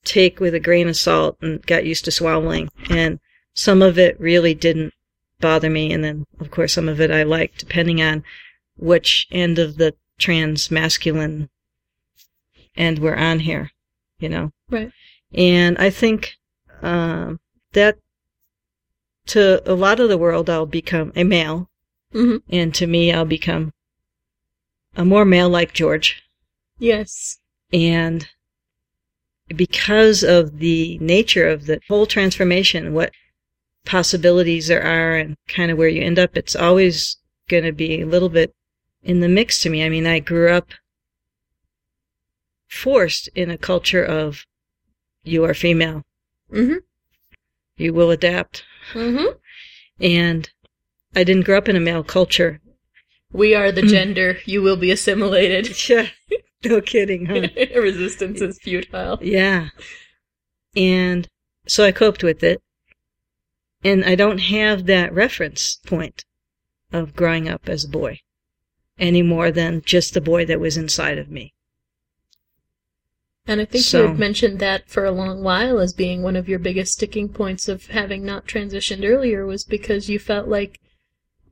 take 0.03 0.39
with 0.39 0.53
a 0.53 0.59
grain 0.59 0.87
of 0.87 0.95
salt 0.95 1.37
and 1.41 1.65
got 1.65 1.85
used 1.85 2.05
to 2.05 2.11
swallowing, 2.11 2.69
and 2.89 3.19
some 3.53 3.81
of 3.81 3.97
it 3.97 4.19
really 4.19 4.53
didn't 4.53 4.93
bother 5.39 5.69
me, 5.69 5.91
and 5.91 6.03
then 6.03 6.25
of 6.39 6.51
course 6.51 6.73
some 6.73 6.87
of 6.87 7.01
it 7.01 7.09
I 7.09 7.23
liked, 7.23 7.59
depending 7.59 8.01
on 8.01 8.23
which 8.77 9.27
end 9.31 9.57
of 9.57 9.77
the 9.77 9.95
trans 10.19 10.69
masculine 10.69 11.49
end 12.75 12.99
we're 12.99 13.15
on 13.15 13.39
here, 13.39 13.71
you 14.19 14.29
know. 14.29 14.51
Right. 14.69 14.91
And 15.33 15.77
I 15.77 15.89
think 15.89 16.36
um, 16.81 17.39
that 17.73 17.97
to 19.27 19.61
a 19.69 19.73
lot 19.73 19.99
of 19.99 20.09
the 20.09 20.17
world 20.17 20.49
I'll 20.49 20.65
become 20.65 21.11
a 21.15 21.23
male, 21.23 21.69
hmm 22.11 22.37
and 22.49 22.73
to 22.75 22.87
me 22.87 23.11
I'll 23.11 23.25
become 23.25 23.73
a 24.95 25.05
more 25.05 25.25
male 25.25 25.49
like 25.49 25.73
George. 25.73 26.23
Yes. 26.79 27.39
And 27.73 28.27
because 29.47 30.23
of 30.23 30.59
the 30.59 30.97
nature 30.99 31.47
of 31.47 31.65
the 31.65 31.79
whole 31.87 32.05
transformation, 32.05 32.93
what 32.93 33.11
possibilities 33.85 34.67
there 34.67 34.83
are 34.83 35.15
and 35.15 35.37
kind 35.47 35.71
of 35.71 35.77
where 35.77 35.87
you 35.87 36.01
end 36.01 36.19
up, 36.19 36.35
it's 36.35 36.55
always 36.55 37.17
going 37.47 37.63
to 37.63 37.71
be 37.71 38.01
a 38.01 38.05
little 38.05 38.29
bit 38.29 38.53
in 39.03 39.21
the 39.21 39.29
mix 39.29 39.61
to 39.61 39.69
me. 39.69 39.83
I 39.83 39.89
mean, 39.89 40.05
I 40.05 40.19
grew 40.19 40.51
up 40.51 40.69
forced 42.67 43.29
in 43.33 43.49
a 43.49 43.57
culture 43.57 44.03
of 44.03 44.45
you 45.23 45.43
are 45.43 45.53
female, 45.53 46.03
hmm 46.49 46.75
you 47.77 47.93
will 47.93 48.09
adapt. 48.09 48.63
hmm 48.93 49.25
And 49.99 50.49
I 51.15 51.23
didn't 51.23 51.45
grow 51.45 51.57
up 51.59 51.69
in 51.69 51.75
a 51.75 51.79
male 51.79 52.03
culture. 52.03 52.59
We 53.31 53.53
are 53.53 53.71
the 53.71 53.83
gender. 53.83 54.39
You 54.45 54.61
will 54.61 54.77
be 54.77 54.91
assimilated. 54.91 55.75
Yeah, 55.89 56.07
no 56.65 56.81
kidding, 56.81 57.27
huh? 57.27 57.47
Resistance 57.75 58.41
is 58.41 58.59
futile. 58.59 59.19
Yeah. 59.21 59.69
And 60.75 61.27
so 61.67 61.83
I 61.83 61.91
coped 61.91 62.23
with 62.23 62.43
it. 62.43 62.61
And 63.83 64.03
I 64.03 64.15
don't 64.15 64.39
have 64.39 64.87
that 64.87 65.13
reference 65.13 65.77
point 65.85 66.25
of 66.91 67.15
growing 67.15 67.47
up 67.47 67.69
as 67.69 67.83
a 67.83 67.89
boy 67.89 68.21
any 68.99 69.21
more 69.21 69.51
than 69.51 69.81
just 69.85 70.13
the 70.13 70.21
boy 70.21 70.45
that 70.45 70.59
was 70.59 70.77
inside 70.77 71.17
of 71.17 71.29
me. 71.29 71.53
And 73.47 73.61
I 73.61 73.65
think 73.65 73.83
So- 73.85 74.01
you 74.01 74.07
had 74.09 74.19
mentioned 74.19 74.59
that 74.59 74.89
for 74.89 75.05
a 75.05 75.11
long 75.11 75.41
while 75.41 75.79
as 75.79 75.93
being 75.93 76.21
one 76.21 76.35
of 76.35 76.49
your 76.49 76.59
biggest 76.59 76.93
sticking 76.93 77.29
points 77.29 77.69
of 77.69 77.87
having 77.87 78.25
not 78.25 78.45
transitioned 78.45 79.07
earlier 79.07 79.45
was 79.45 79.63
because 79.63 80.09
you 80.09 80.19
felt 80.19 80.47
like 80.47 80.79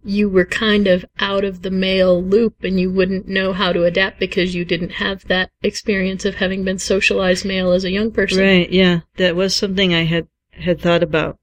you 0.04 0.30
were 0.30 0.46
kind 0.46 0.88
of 0.88 1.04
out 1.20 1.44
of 1.44 1.64
the 1.64 1.72
male 1.72 2.22
loop 2.24 2.64
and 2.64 2.80
you 2.80 2.92
wouldn't 2.92 3.28
know 3.28 3.54
how 3.54 3.74
to 3.74 3.86
adapt 3.86 4.20
because 4.20 4.54
you 4.54 4.64
didn't 4.64 4.92
have 4.92 5.28
that 5.28 5.50
experience 5.64 6.25
of 6.25 6.36
having 6.36 6.64
been 6.64 6.78
socialized 6.78 7.44
male 7.44 7.72
as 7.72 7.84
a 7.84 7.92
young 7.92 8.12
person. 8.12 8.40
Right, 8.40 8.70
yeah. 8.70 9.00
That 9.18 9.36
was 9.36 9.56
something 9.56 9.94
I 9.94 10.04
had 10.04 10.28
had 10.52 10.80
thought 10.80 11.02
about. 11.02 11.40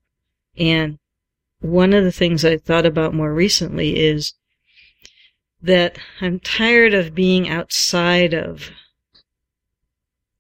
And 0.57 0.99
one 1.61 1.93
of 1.93 2.05
the 2.05 2.13
things 2.13 2.45
I 2.45 2.57
thought 2.57 2.87
about 2.87 3.15
more 3.15 3.35
recently 3.35 3.99
is 3.99 4.35
that 5.61 5.99
I'm 6.21 6.39
tired 6.39 6.95
of 6.95 7.15
being 7.15 7.49
outside 7.49 8.33
of 8.33 8.71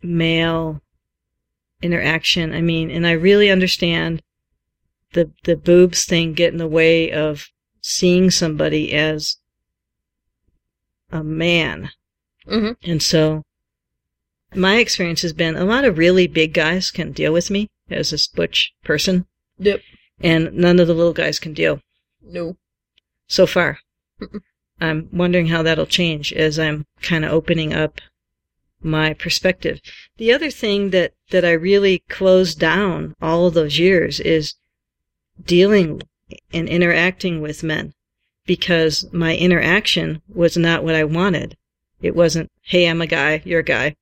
male 0.03 0.81
interaction. 1.83 2.53
I 2.53 2.61
mean, 2.61 2.91
and 2.91 3.07
I 3.07 3.13
really 3.13 3.51
understand 3.51 4.23
the 5.13 5.31
the 5.45 5.57
boobs 5.57 6.05
thing 6.05 6.33
get 6.35 6.53
in 6.53 6.59
the 6.59 6.67
way 6.67 7.11
of 7.13 7.49
seeing 7.81 8.31
somebody 8.31 8.93
as 8.93 9.37
a 11.11 11.23
man. 11.23 11.91
hmm 12.47 12.73
And 12.83 13.03
so 13.03 13.43
my 14.55 14.77
experience 14.79 15.23
has 15.23 15.33
been 15.33 15.57
a 15.57 15.65
lot 15.65 15.85
of 15.85 15.99
really 15.99 16.27
big 16.27 16.53
guys 16.55 16.91
can 16.91 17.13
deal 17.13 17.33
with 17.33 17.51
me 17.51 17.69
as 17.91 18.13
a 18.13 18.37
butch 18.37 18.73
person, 18.85 19.27
Yep. 19.59 19.81
and 20.21 20.53
none 20.55 20.79
of 20.81 20.87
the 20.87 20.95
little 20.95 21.13
guys 21.13 21.39
can 21.39 21.53
deal 21.55 21.81
No. 22.23 22.57
so 23.27 23.47
far. 23.47 23.79
Mm-mm. 24.21 24.41
I'm 24.81 25.09
wondering 25.13 25.47
how 25.49 25.63
that'll 25.63 25.87
change 25.87 26.33
as 26.33 26.59
I'm 26.59 26.87
kind 27.03 27.25
of 27.25 27.33
opening 27.33 27.73
up 27.73 28.01
my 28.85 29.15
perspective. 29.15 29.81
The 30.17 30.33
other 30.33 30.51
thing 30.51 30.91
that, 30.91 31.13
that 31.31 31.45
I 31.45 31.53
really 31.53 32.01
closed 32.09 32.59
down 32.59 33.15
all 33.21 33.47
of 33.47 33.55
those 33.55 33.79
years 33.79 34.21
is 34.21 34.55
dealing 35.45 36.03
and 36.53 36.69
interacting 36.69 37.41
with 37.41 37.63
men 37.63 37.95
because 38.47 39.07
my 39.13 39.37
interaction 39.37 40.23
was 40.33 40.57
not 40.57 40.85
what 40.85 40.95
I 40.95 41.05
wanted. 41.05 41.57
It 42.01 42.17
wasn't, 42.17 42.51
hey, 42.63 42.87
I'm 42.89 43.01
a 43.01 43.07
guy, 43.07 43.43
you're 43.45 43.61
a 43.61 43.65
guy. 43.65 43.97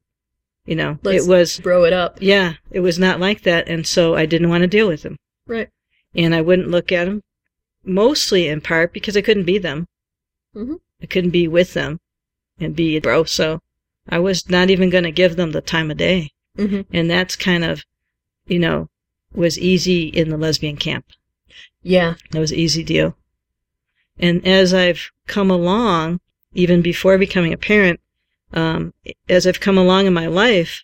You 0.67 0.77
know, 0.77 0.99
Let's 1.03 1.25
it 1.25 1.29
was, 1.29 1.59
Bro 1.61 1.85
it 1.85 1.93
up. 1.93 2.19
yeah, 2.21 2.55
it 2.71 2.81
was 2.81 2.99
not 2.99 3.19
like 3.19 3.43
that. 3.43 3.69
And 3.69 3.87
so 3.87 4.15
I 4.15 4.27
didn't 4.27 4.51
want 4.51 4.63
to 4.63 4.69
deal 4.69 4.89
with 4.89 5.03
them. 5.03 5.17
Right. 5.47 5.69
And 6.15 6.35
I 6.35 6.43
wouldn't 6.43 6.71
look 6.71 6.93
at 6.93 7.07
them 7.07 7.23
mostly 7.85 8.49
in 8.49 8.61
part 8.61 8.93
because 8.93 9.17
I 9.17 9.23
couldn't 9.23 9.45
be 9.45 9.59
them. 9.59 9.87
Mm-hmm. 10.55 10.75
I 11.03 11.07
couldn't 11.07 11.31
be 11.31 11.49
with 11.49 11.75
them 11.75 11.99
and 12.59 12.77
be 12.77 12.97
a 12.97 13.01
bro. 13.01 13.25
So 13.25 13.61
I 14.09 14.19
was 14.19 14.49
not 14.49 14.71
even 14.71 14.91
going 14.91 15.05
to 15.05 15.11
give 15.11 15.37
them 15.37 15.53
the 15.53 15.61
time 15.61 15.91
of 15.91 15.97
day. 15.97 16.33
hmm 16.57 16.83
And 16.93 17.11
that's 17.11 17.37
kind 17.37 17.65
of, 17.65 17.85
you 18.47 18.59
know, 18.59 18.89
was 19.33 19.59
easy 19.59 20.09
in 20.09 20.31
the 20.31 20.37
lesbian 20.37 20.77
camp. 20.77 21.07
Yeah. 21.83 22.15
That 22.31 22.41
was 22.41 22.53
an 22.53 22.59
easy 22.59 22.83
deal. 22.83 23.17
And 24.19 24.47
as 24.47 24.75
I've 24.75 25.11
come 25.27 25.51
along, 25.51 26.21
even 26.53 26.83
before 26.83 27.17
becoming 27.19 27.53
a 27.53 27.59
parent, 27.59 28.01
um, 28.53 28.93
as 29.29 29.47
I've 29.47 29.61
come 29.61 29.79
along 29.79 30.07
in 30.07 30.13
my 30.13 30.27
life, 30.27 30.83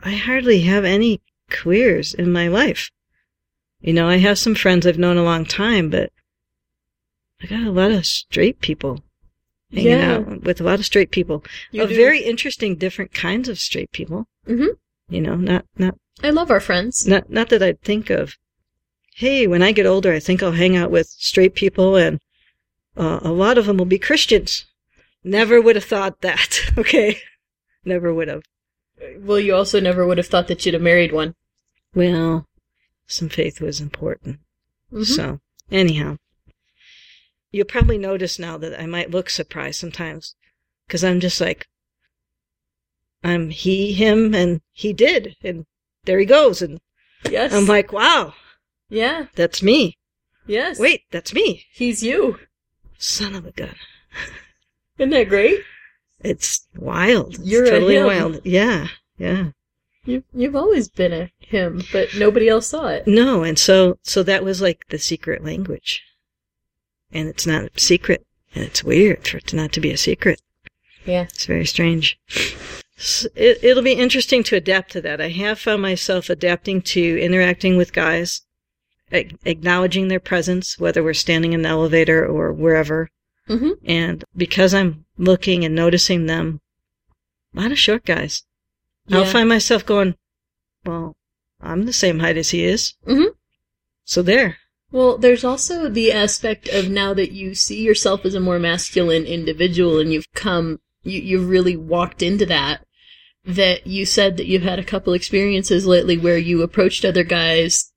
I 0.00 0.12
hardly 0.12 0.62
have 0.62 0.84
any 0.84 1.20
queers 1.50 2.14
in 2.14 2.32
my 2.32 2.48
life. 2.48 2.90
You 3.80 3.92
know, 3.92 4.08
I 4.08 4.16
have 4.16 4.38
some 4.38 4.54
friends 4.54 4.86
I've 4.86 4.98
known 4.98 5.16
a 5.16 5.24
long 5.24 5.44
time, 5.44 5.90
but 5.90 6.12
I 7.42 7.46
got 7.46 7.66
a 7.66 7.70
lot 7.70 7.90
of 7.90 8.06
straight 8.06 8.60
people 8.60 9.02
hanging 9.76 9.90
Yeah. 9.92 10.16
out 10.16 10.42
with 10.42 10.60
a 10.60 10.64
lot 10.64 10.78
of 10.78 10.84
straight 10.86 11.10
people. 11.10 11.44
You 11.70 11.82
of 11.82 11.90
do. 11.90 11.96
very 11.96 12.20
interesting, 12.22 12.76
different 12.76 13.12
kinds 13.12 13.48
of 13.48 13.58
straight 13.58 13.92
people. 13.92 14.26
Mhm. 14.48 14.76
You 15.08 15.20
know, 15.20 15.36
not 15.36 15.64
not 15.78 15.96
I 16.22 16.30
love 16.30 16.50
our 16.50 16.60
friends. 16.60 17.06
not 17.06 17.30
not 17.30 17.48
that 17.50 17.62
I'd 17.62 17.80
think 17.82 18.10
of. 18.10 18.36
Hey, 19.14 19.46
when 19.46 19.62
I 19.62 19.72
get 19.72 19.86
older, 19.86 20.12
I 20.12 20.20
think 20.20 20.42
I'll 20.42 20.52
hang 20.52 20.76
out 20.76 20.90
with 20.90 21.06
straight 21.08 21.54
people, 21.54 21.96
and 21.96 22.20
uh, 22.96 23.20
a 23.22 23.32
lot 23.32 23.56
of 23.58 23.66
them 23.66 23.76
will 23.78 23.84
be 23.86 23.98
Christians. 23.98 24.66
Never 25.24 25.60
would 25.60 25.76
have 25.76 25.84
thought 25.84 26.20
that. 26.22 26.60
Okay, 26.78 27.20
never 27.84 28.12
would 28.12 28.28
have. 28.28 28.42
Well, 29.18 29.38
you 29.40 29.54
also 29.54 29.80
never 29.80 30.06
would 30.06 30.18
have 30.18 30.26
thought 30.26 30.48
that 30.48 30.64
you'd 30.64 30.74
have 30.74 30.82
married 30.82 31.12
one. 31.12 31.34
Well, 31.94 32.46
some 33.06 33.28
faith 33.30 33.60
was 33.60 33.80
important. 33.80 34.38
Mhm. 34.92 35.04
So, 35.06 35.40
anyhow, 35.70 36.16
you'll 37.56 37.64
probably 37.64 37.96
notice 37.96 38.38
now 38.38 38.58
that 38.58 38.78
I 38.78 38.84
might 38.86 39.10
look 39.10 39.30
surprised 39.30 39.80
sometimes, 39.80 40.34
because 40.86 41.02
I'm 41.02 41.20
just 41.20 41.40
like, 41.40 41.66
I'm 43.24 43.48
he, 43.48 43.94
him, 43.94 44.34
and 44.34 44.60
he 44.72 44.92
did, 44.92 45.36
and 45.42 45.64
there 46.04 46.18
he 46.18 46.26
goes, 46.26 46.60
and 46.60 46.80
Yes. 47.30 47.52
I'm 47.54 47.66
like, 47.66 47.92
wow, 47.92 48.34
yeah. 48.90 49.26
that's 49.34 49.62
me. 49.62 49.96
Yes. 50.46 50.78
Wait, 50.78 51.02
that's 51.10 51.32
me. 51.32 51.64
He's 51.72 52.02
you. 52.02 52.38
Son 52.98 53.34
of 53.34 53.46
a 53.46 53.52
gun. 53.52 53.74
Isn't 54.98 55.10
that 55.10 55.28
great? 55.28 55.60
It's 56.20 56.66
wild. 56.76 57.38
You're 57.38 57.64
a 57.64 57.70
totally 57.70 58.02
wild. 58.02 58.40
Yeah, 58.44 58.88
yeah. 59.18 59.50
You 60.04 60.22
you've 60.32 60.54
always 60.54 60.88
been 60.88 61.12
a 61.12 61.30
him, 61.40 61.82
but 61.92 62.14
nobody 62.16 62.48
else 62.48 62.68
saw 62.68 62.86
it. 62.88 63.06
No, 63.06 63.42
and 63.42 63.58
so 63.58 63.98
so 64.02 64.22
that 64.22 64.44
was 64.44 64.62
like 64.62 64.86
the 64.88 64.98
secret 64.98 65.44
language. 65.44 66.02
And 67.12 67.28
it's 67.28 67.46
not 67.46 67.64
a 67.64 67.80
secret. 67.80 68.26
And 68.54 68.64
it's 68.64 68.84
weird 68.84 69.26
for 69.26 69.38
it 69.38 69.52
not 69.52 69.72
to 69.72 69.80
be 69.80 69.90
a 69.90 69.96
secret. 69.96 70.40
Yeah. 71.04 71.22
It's 71.22 71.46
very 71.46 71.66
strange. 71.66 72.18
It, 73.34 73.62
it'll 73.62 73.82
be 73.82 73.92
interesting 73.92 74.42
to 74.44 74.56
adapt 74.56 74.92
to 74.92 75.00
that. 75.02 75.20
I 75.20 75.28
have 75.28 75.58
found 75.58 75.82
myself 75.82 76.30
adapting 76.30 76.82
to 76.82 77.20
interacting 77.20 77.76
with 77.76 77.92
guys 77.92 78.42
acknowledging 79.12 80.08
their 80.08 80.20
presence, 80.20 80.78
whether 80.78 81.02
we're 81.02 81.14
standing 81.14 81.52
in 81.52 81.62
the 81.62 81.68
elevator 81.68 82.26
or 82.26 82.52
wherever. 82.52 83.10
Mm-hmm. 83.48 83.70
And 83.84 84.24
because 84.36 84.74
I'm 84.74 85.04
looking 85.16 85.64
and 85.64 85.74
noticing 85.74 86.26
them, 86.26 86.60
a 87.54 87.60
lot 87.60 87.72
of 87.72 87.78
short 87.78 88.04
guys. 88.04 88.42
I'll 89.12 89.24
find 89.24 89.48
myself 89.48 89.86
going, 89.86 90.16
well, 90.84 91.14
I'm 91.60 91.86
the 91.86 91.92
same 91.92 92.18
height 92.18 92.36
as 92.36 92.50
he 92.50 92.64
is. 92.64 92.94
Mhm. 93.06 93.28
So 94.04 94.22
there. 94.22 94.58
Well, 94.92 95.18
there's 95.18 95.44
also 95.44 95.88
the 95.88 96.12
aspect 96.12 96.68
of 96.68 96.88
now 96.88 97.12
that 97.14 97.32
you 97.32 97.54
see 97.54 97.82
yourself 97.82 98.24
as 98.24 98.34
a 98.34 98.40
more 98.40 98.58
masculine 98.58 99.24
individual 99.24 99.98
and 99.98 100.12
you've 100.12 100.32
come, 100.34 100.78
you, 101.02 101.20
you've 101.20 101.48
really 101.48 101.76
walked 101.76 102.22
into 102.22 102.46
that, 102.46 102.84
that 103.44 103.86
you 103.86 104.06
said 104.06 104.36
that 104.36 104.46
you've 104.46 104.62
had 104.62 104.78
a 104.78 104.84
couple 104.84 105.12
experiences 105.12 105.86
lately 105.86 106.16
where 106.16 106.38
you 106.38 106.62
approached 106.62 107.04
other 107.04 107.24
guys 107.24 107.92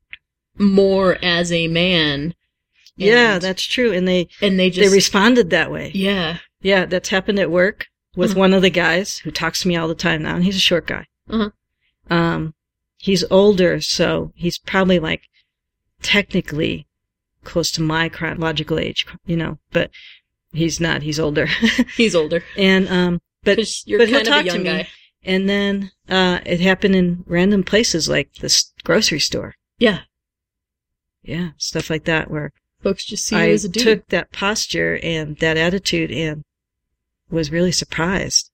more 0.58 1.18
as 1.24 1.52
a 1.52 1.68
man. 1.68 2.34
yeah, 2.96 3.40
that's 3.40 3.64
true. 3.64 3.94
And 3.94 4.08
they, 4.08 4.28
and 4.42 4.60
they 4.60 4.70
they 4.72 4.90
responded 4.90 5.50
that 5.52 5.72
way. 5.72 5.92
yeah. 5.94 6.40
Yeah, 6.62 6.86
that's 6.86 7.08
happened 7.10 7.40
at 7.40 7.50
work 7.50 7.88
with 8.18 8.32
Uh-huh. 8.32 8.40
one 8.42 8.54
of 8.54 8.62
the 8.62 8.70
guys 8.70 9.20
who 9.20 9.32
talks 9.32 9.62
to 9.62 9.68
me 9.70 9.78
all 9.78 9.88
the 9.88 9.96
time 9.96 10.24
now, 10.24 10.36
and 10.36 10.44
he's 10.44 10.58
a 10.58 10.60
short 10.60 10.88
guy. 10.88 11.06
Uh-huh. 11.30 11.52
Um, 12.14 12.54
he's 12.98 13.24
older, 13.32 13.80
so 13.80 14.34
he's 14.36 14.58
probably 14.58 15.00
like 15.00 15.22
technically 16.02 16.88
close 17.44 17.72
to 17.72 17.82
my 17.82 18.10
chronological 18.10 18.80
age, 18.80 19.06
you 19.26 19.36
know, 19.38 19.58
but 19.72 19.90
he's 20.54 20.80
not. 20.80 21.04
He's 21.04 21.20
older, 21.20 21.48
He's 21.98 22.16
older. 22.16 22.44
and 22.58 22.88
um, 22.90 23.22
but 23.44 23.58
but 23.58 23.68
he'll 23.86 24.00
kind 24.00 24.16
of 24.16 24.24
talk 24.28 24.46
a 24.46 24.50
to 24.50 24.58
me. 24.60 24.64
guy. 24.64 24.88
and 25.24 25.50
then 25.50 25.92
uh, 26.10 26.40
it 26.46 26.60
happened 26.60 26.96
in 26.96 27.24
random 27.28 27.64
places 27.64 28.10
like 28.10 28.34
the 28.36 28.64
grocery 28.84 29.20
store. 29.20 29.56
Yeah. 29.78 30.02
Yeah, 31.24 31.50
stuff 31.58 31.90
like 31.90 32.06
that 32.06 32.30
where 32.32 32.52
Folks 32.82 33.06
just 33.06 33.26
see 33.26 33.36
you 33.36 33.42
I 33.42 33.50
as 33.50 33.66
a 33.66 33.70
dude. 33.70 33.84
took 33.84 34.08
that 34.08 34.32
posture 34.32 35.00
and 35.04 35.38
that 35.38 35.58
attitude 35.58 36.12
and 36.12 36.44
was 37.30 37.52
really 37.52 37.74
surprised 37.74 38.52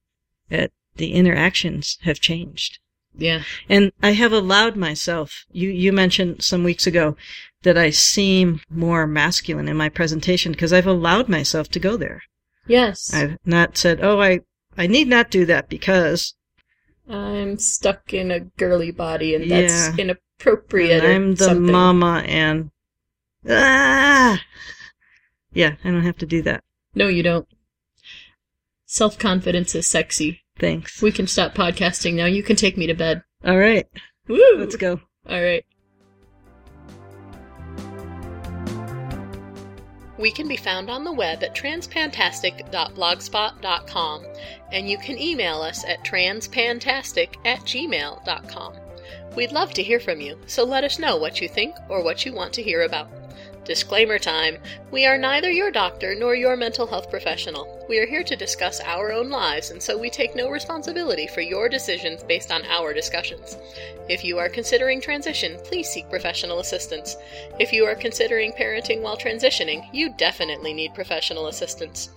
at 0.49 0.71
the 0.95 1.13
interactions 1.13 1.97
have 2.03 2.19
changed. 2.19 2.79
Yeah. 3.17 3.43
And 3.69 3.91
I 4.03 4.11
have 4.11 4.31
allowed 4.33 4.75
myself, 4.75 5.45
you, 5.51 5.69
you 5.69 5.91
mentioned 5.91 6.43
some 6.43 6.63
weeks 6.63 6.85
ago 6.87 7.15
that 7.63 7.77
I 7.77 7.89
seem 7.89 8.61
more 8.69 9.07
masculine 9.07 9.67
in 9.67 9.77
my 9.77 9.89
presentation 9.89 10.51
because 10.51 10.71
I've 10.73 10.87
allowed 10.87 11.29
myself 11.29 11.69
to 11.69 11.79
go 11.79 11.97
there. 11.97 12.21
Yes. 12.67 13.13
I've 13.13 13.37
not 13.45 13.77
said, 13.77 13.99
oh, 14.03 14.21
I, 14.21 14.41
I 14.77 14.87
need 14.87 15.07
not 15.07 15.31
do 15.31 15.45
that 15.45 15.69
because 15.69 16.33
I'm 17.09 17.57
stuck 17.59 18.13
in 18.13 18.31
a 18.31 18.39
girly 18.41 18.91
body 18.91 19.35
and 19.35 19.49
that's 19.49 19.97
Yeah. 19.97 20.17
inappropriate. 20.39 21.03
or 21.03 21.07
I'm 21.07 21.35
the 21.35 21.45
something. 21.45 21.71
mama 21.71 22.23
and, 22.27 22.71
ah, 23.49 24.41
yeah, 25.53 25.75
I 25.83 25.91
don't 25.91 26.03
have 26.03 26.17
to 26.17 26.25
do 26.25 26.41
that. 26.43 26.63
No, 26.93 27.07
you 27.07 27.23
don't. 27.23 27.47
Self 28.85 29.17
confidence 29.19 29.75
is 29.75 29.87
sexy. 29.87 30.41
Thanks. 30.57 31.01
We 31.01 31.11
can 31.11 31.27
stop 31.27 31.53
podcasting 31.53 32.13
now. 32.15 32.25
You 32.25 32.43
can 32.43 32.55
take 32.55 32.77
me 32.77 32.87
to 32.87 32.93
bed. 32.93 33.23
All 33.43 33.57
right, 33.57 33.87
Woo! 34.27 34.55
let's 34.57 34.75
go. 34.75 34.99
All 35.29 35.41
right. 35.41 35.65
We 40.17 40.31
can 40.31 40.47
be 40.47 40.55
found 40.55 40.89
on 40.89 41.03
the 41.03 41.11
web 41.11 41.43
at 41.43 41.53
transpantastic.blogspot.com, 41.53 44.25
and 44.71 44.89
you 44.89 44.97
can 44.97 45.19
email 45.19 45.61
us 45.61 45.83
at 45.83 46.05
transpantastic 46.05 47.35
at 47.45 47.59
gmail.com. 47.59 48.75
We'd 49.35 49.51
love 49.51 49.73
to 49.73 49.83
hear 49.83 49.99
from 49.99 50.21
you, 50.21 50.39
so 50.47 50.63
let 50.63 50.85
us 50.85 50.99
know 50.99 51.17
what 51.17 51.41
you 51.41 51.49
think 51.49 51.75
or 51.89 52.01
what 52.01 52.25
you 52.25 52.31
want 52.33 52.53
to 52.53 52.63
hear 52.63 52.83
about. 52.83 53.09
Disclaimer 53.65 54.19
time 54.19 54.59
We 54.91 55.07
are 55.07 55.17
neither 55.17 55.49
your 55.49 55.71
doctor 55.71 56.13
nor 56.13 56.35
your 56.35 56.55
mental 56.55 56.85
health 56.85 57.09
professional. 57.09 57.83
We 57.89 57.97
are 57.97 58.05
here 58.05 58.23
to 58.23 58.35
discuss 58.35 58.79
our 58.79 59.11
own 59.11 59.31
lives, 59.31 59.71
and 59.71 59.81
so 59.81 59.97
we 59.97 60.11
take 60.11 60.35
no 60.35 60.51
responsibility 60.51 61.25
for 61.25 61.41
your 61.41 61.67
decisions 61.67 62.21
based 62.21 62.51
on 62.51 62.63
our 62.65 62.93
discussions. 62.93 63.57
If 64.07 64.23
you 64.23 64.37
are 64.37 64.49
considering 64.49 65.01
transition, 65.01 65.57
please 65.63 65.89
seek 65.89 66.07
professional 66.11 66.59
assistance. 66.59 67.17
If 67.59 67.73
you 67.73 67.85
are 67.85 67.95
considering 67.95 68.51
parenting 68.51 69.01
while 69.01 69.17
transitioning, 69.17 69.87
you 69.91 70.13
definitely 70.13 70.73
need 70.73 70.93
professional 70.93 71.47
assistance. 71.47 72.11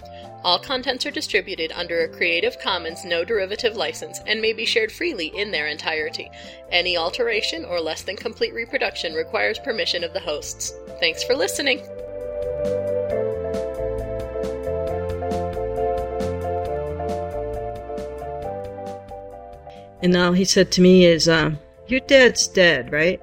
All 0.44 0.58
contents 0.58 1.04
are 1.04 1.10
distributed 1.10 1.72
under 1.72 2.00
a 2.00 2.08
Creative 2.08 2.58
Commons 2.60 3.04
no 3.04 3.24
derivative 3.24 3.76
license 3.76 4.20
and 4.26 4.40
may 4.40 4.52
be 4.52 4.64
shared 4.64 4.92
freely 4.92 5.26
in 5.36 5.50
their 5.50 5.66
entirety. 5.66 6.30
Any 6.70 6.96
alteration 6.96 7.64
or 7.64 7.80
less 7.80 8.02
than 8.02 8.16
complete 8.16 8.54
reproduction 8.54 9.14
requires 9.14 9.58
permission 9.58 10.04
of 10.04 10.12
the 10.12 10.20
hosts. 10.20 10.72
Thanks 11.00 11.24
for 11.24 11.34
listening. 11.34 11.80
And 20.00 20.16
all 20.16 20.32
he 20.32 20.44
said 20.44 20.70
to 20.72 20.80
me 20.80 21.04
is, 21.04 21.28
um, 21.28 21.58
your 21.88 22.00
dad's 22.00 22.46
dead, 22.46 22.92
right? 22.92 23.20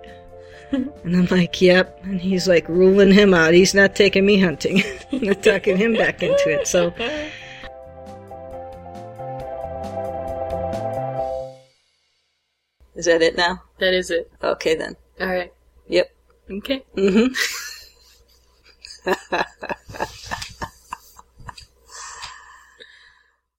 And 0.71 1.15
I'm 1.15 1.25
like, 1.27 1.61
yep. 1.61 1.99
And 2.03 2.19
he's 2.19 2.47
like 2.47 2.67
ruling 2.69 3.11
him 3.11 3.33
out. 3.33 3.53
He's 3.53 3.73
not 3.73 3.95
taking 3.95 4.25
me 4.25 4.39
hunting. 4.39 4.83
I'm 5.11 5.21
not 5.21 5.43
talking 5.43 5.77
him 5.77 5.93
back 5.93 6.23
into 6.23 6.49
it. 6.49 6.67
So 6.67 6.93
is 12.95 13.05
that 13.05 13.21
it 13.21 13.37
now? 13.37 13.61
That 13.79 13.93
is 13.93 14.11
it. 14.11 14.31
Okay 14.43 14.75
then. 14.75 14.95
All 15.19 15.27
right. 15.27 15.53
Yep. 15.87 16.11
Okay. 16.51 16.83
Mm-hmm. 16.95 17.33